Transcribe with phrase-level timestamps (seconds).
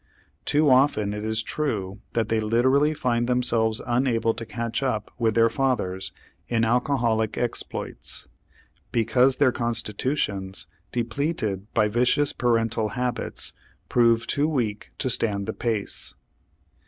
[0.45, 5.35] Too often it is true that they literally find themselves unable to catch up with
[5.35, 6.11] their fathers
[6.47, 8.27] in alcoholic exploits,
[8.91, 13.53] because their constitutions, depleted by vicious parental habits,
[13.89, 16.15] prove too weak to stand the pace.